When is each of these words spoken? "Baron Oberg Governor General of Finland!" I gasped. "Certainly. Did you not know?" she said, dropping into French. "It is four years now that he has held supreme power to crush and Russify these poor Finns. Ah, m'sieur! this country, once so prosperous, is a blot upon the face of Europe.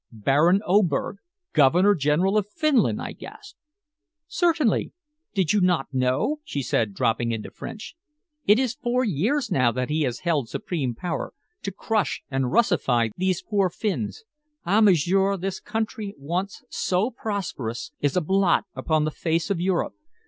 "Baron 0.11 0.63
Oberg 0.65 1.17
Governor 1.53 1.93
General 1.93 2.35
of 2.35 2.49
Finland!" 2.51 2.99
I 2.99 3.11
gasped. 3.11 3.59
"Certainly. 4.27 4.93
Did 5.35 5.53
you 5.53 5.61
not 5.61 5.93
know?" 5.93 6.39
she 6.43 6.63
said, 6.63 6.95
dropping 6.95 7.31
into 7.31 7.51
French. 7.51 7.95
"It 8.47 8.57
is 8.57 8.73
four 8.73 9.03
years 9.03 9.51
now 9.51 9.71
that 9.73 9.91
he 9.91 10.01
has 10.01 10.21
held 10.21 10.49
supreme 10.49 10.95
power 10.95 11.35
to 11.61 11.71
crush 11.71 12.23
and 12.31 12.51
Russify 12.51 13.09
these 13.15 13.43
poor 13.43 13.69
Finns. 13.69 14.23
Ah, 14.65 14.81
m'sieur! 14.81 15.37
this 15.37 15.59
country, 15.59 16.15
once 16.17 16.63
so 16.67 17.11
prosperous, 17.11 17.91
is 17.99 18.17
a 18.17 18.21
blot 18.21 18.63
upon 18.73 19.03
the 19.05 19.11
face 19.11 19.51
of 19.51 19.61
Europe. 19.61 19.93